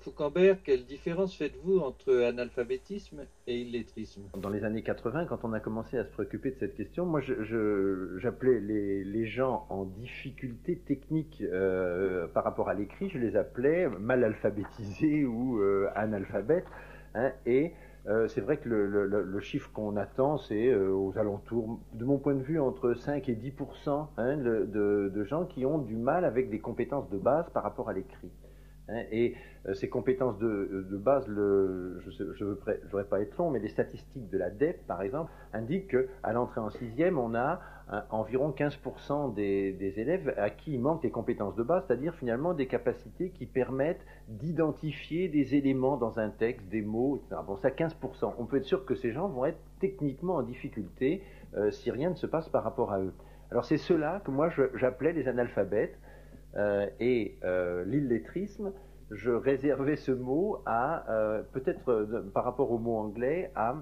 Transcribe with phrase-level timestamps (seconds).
[0.00, 4.22] Foucambert, quelle différence faites-vous entre analphabétisme et illettrisme?
[4.36, 7.20] Dans les années 80, quand on a commencé à se préoccuper de cette question, moi
[7.20, 14.24] j'appelais les, gens en difficulté technique euh, par rapport à l'écrit, je les appelais mal
[14.24, 16.66] alphabétisés ou euh, analphabètes.
[17.14, 17.72] Hein, et
[18.06, 22.42] euh, c'est vrai que le, chiffre qu'on attend, c'est aux alentours, de mon point de
[22.42, 23.52] vue, entre 5 et 10
[24.16, 27.92] hein, de, gens qui ont du mal avec des compétences de base par rapport à
[27.92, 28.30] l'écrit.
[28.88, 29.34] Hein, et
[29.66, 34.28] euh, ces compétences de, base, le, je ne voudrais pas être long, mais les statistiques
[34.30, 37.60] de la DEP, par exemple, indiquent qu'à l'entrée en sixième, on a
[38.10, 42.66] environ 15% des, élèves à qui il manque les compétences de base, c'est-à-dire finalement des
[42.66, 47.40] capacités qui permettent d'identifier des éléments dans un texte, des mots, etc.
[47.46, 48.34] Bon, ça 15%.
[48.38, 51.22] On peut être sûr que ces gens vont être techniquement en difficulté
[51.56, 53.14] euh, si rien ne se passe par rapport à eux.
[53.50, 55.98] Alors c'est cela que moi j'appelais les analphabètes.
[56.56, 58.72] Euh, et euh, l'illettrisme,
[59.10, 63.76] je réservais ce mot à, euh, peut-être par rapport au mot anglais, à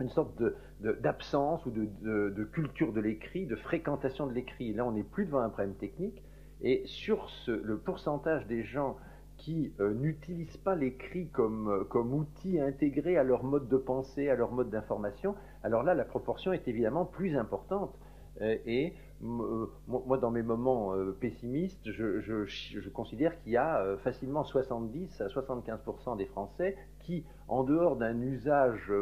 [0.00, 0.42] une sorte
[0.80, 4.72] d'absence ou de, culture de l'écrit, de fréquentation de l'écrit.
[4.72, 6.22] Là, on n'est plus devant un problème technique.
[6.60, 8.96] Et sur le pourcentage des gens
[9.36, 14.52] qui n'utilisent pas l'écrit comme, comme outil intégré à leur mode de pensée, à leur
[14.52, 17.94] mode d'information, alors là, la proportion est évidemment plus importante.
[18.40, 18.94] Et
[19.24, 25.20] euh, moi, dans mes moments euh, pessimistes, je, considère qu'il y a euh, facilement 70
[25.20, 28.92] à 75% des Français qui, en dehors d'un usage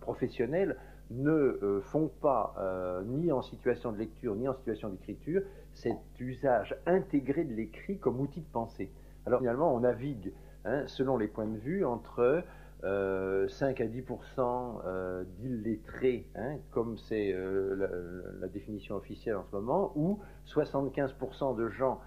[0.00, 0.76] professionnel,
[1.10, 2.54] ne font pas,
[3.06, 8.20] ni en situation de lecture, ni en situation d'écriture, cet usage intégré de l'écrit comme
[8.20, 8.90] outil de pensée.
[9.24, 10.32] Alors finalement, on navigue,
[10.64, 12.42] hein, selon les points de vue, entre
[12.82, 19.56] 5 euh, à 10% euh, d'illettrés, hein, comme c'est euh, la, définition officielle en ce
[19.56, 22.00] moment, ou 75% de gens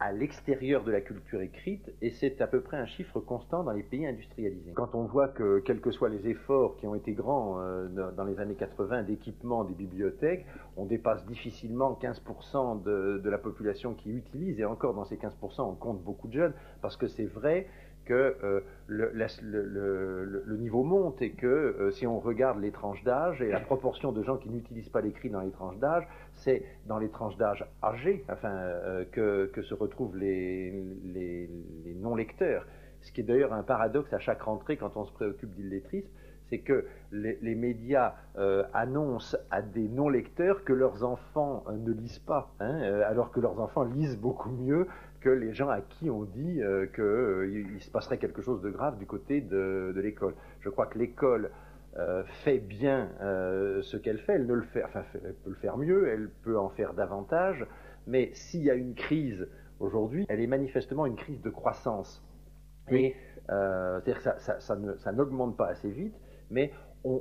[0.00, 3.72] à l'extérieur de la culture écrite, et c'est à peu près un chiffre constant dans
[3.72, 4.72] les pays industrialisés.
[4.74, 8.38] Quand on voit que, quels que soient les efforts qui ont été grands dans les
[8.38, 10.44] années 80 d'équipement des bibliothèques,
[10.76, 12.22] on dépasse difficilement 15
[12.84, 16.34] de, de la population qui utilise, et encore dans ces 15 on compte beaucoup de
[16.34, 17.66] jeunes, parce que c'est vrai
[18.06, 23.50] que euh, le, niveau monte et que euh, si on regarde les tranches d'âge et
[23.50, 27.10] la proportion de gens qui n'utilisent pas l'écrit dans les tranches d'âge, c'est dans les
[27.10, 30.70] tranches d'âge âgées enfin, euh, que, se retrouvent les,
[31.04, 31.50] les
[31.96, 32.64] non-lecteurs.
[33.02, 36.08] Ce qui est d'ailleurs un paradoxe à chaque rentrée quand on se préoccupe d'illettrisme,
[36.48, 42.20] c'est que les, médias euh, annoncent à des non-lecteurs que leurs enfants euh, ne lisent
[42.20, 44.86] pas, hein, euh, alors que leurs enfants lisent beaucoup mieux
[45.20, 46.60] que les gens à qui on dit
[46.94, 50.34] qu'il se passerait quelque chose de grave du côté de, l'école.
[50.60, 51.50] Je crois que l'école
[52.44, 56.08] fait bien ce qu'elle fait, elle, ne le fait, enfin, elle peut le faire mieux,
[56.08, 57.66] elle peut en faire davantage,
[58.06, 59.48] mais s'il y a une crise
[59.80, 62.22] aujourd'hui, elle est manifestement une crise de croissance.
[62.86, 66.14] C'est-à-dire que ça n'augmente pas assez vite,
[66.50, 66.72] mais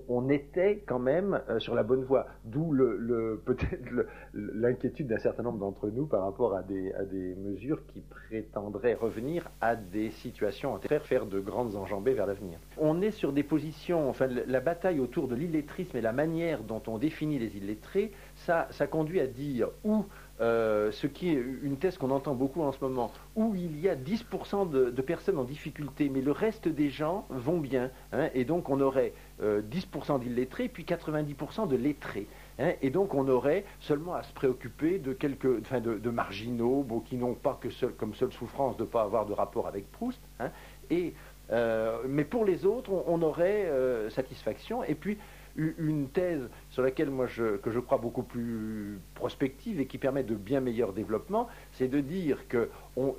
[0.07, 2.27] on, était quand même euh, sur la bonne voie.
[2.43, 2.75] D'où
[3.45, 6.93] peut-être l'inquiétude d'un certain nombre d'entre nous par rapport à des,
[7.37, 12.57] mesures qui prétendraient revenir à des situations, faire faire de grandes enjambées vers l'avenir.
[12.77, 16.81] On est sur des positions, enfin la bataille autour de l'illettrisme et la manière dont
[16.87, 20.05] on définit les illettrés, ça, ça conduit à dire où
[20.41, 23.87] euh, ce qui est une thèse qu'on entend beaucoup en ce moment, où il y
[23.87, 27.89] a 10% de, personnes en difficulté, mais le reste des gens vont bien.
[28.11, 32.27] Hein, et donc on aurait 10% euh, d'illettrés, puis 90% de lettrés.
[32.59, 37.15] Hein, et donc on aurait seulement à se préoccuper de quelques, enfin de, marginaux, qui
[37.15, 40.19] n'ont pas que comme seule souffrance de ne pas avoir de rapport avec Proust.
[40.41, 40.51] Hein,
[40.89, 41.13] et,
[41.51, 43.71] euh, mais pour les autres, on, aurait
[44.09, 44.83] satisfaction.
[44.83, 45.17] Et puis
[45.57, 50.93] une thèse sur laquelle je crois beaucoup plus prospective et qui permet de bien meilleurs
[50.93, 52.69] développements, c'est de dire que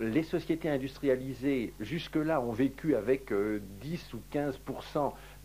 [0.01, 4.61] les sociétés industrialisées jusque-là ont vécu avec 10 euh, ou 15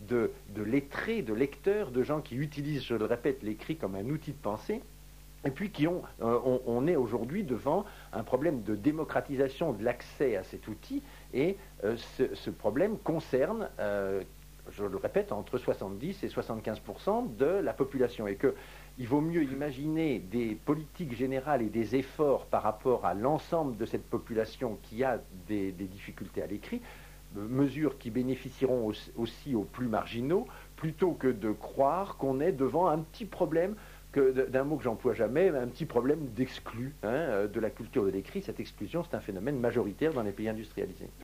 [0.08, 4.08] de, de lettrés, de lecteurs, de gens qui utilisent, je le répète, l'écrit comme un
[4.08, 4.80] outil de pensée.
[5.44, 10.36] Et puis qui ont, euh, on, est aujourd'hui devant un problème de démocratisation de l'accès
[10.36, 11.02] à cet outil,
[11.34, 13.68] et euh, ce, problème concerne
[14.70, 18.26] je le répète, entre 70 et 75% de la population.
[18.26, 23.76] Et qu'il vaut mieux imaginer des politiques générales et des efforts par rapport à l'ensemble
[23.76, 26.80] de cette population qui a des, difficultés à l'écrit,
[27.34, 32.98] mesures qui bénéficieront aussi aux plus marginaux, plutôt que de croire qu'on est devant un
[32.98, 33.74] petit problème
[34.14, 38.42] d'un mot que j'emploie jamais, un petit problème d'exclus hein, de la culture de l'écrit.
[38.42, 41.08] Cette exclusion, c'est un phénomène majoritaire dans les pays industrialisés.